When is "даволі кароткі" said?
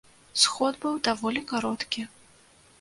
1.09-2.09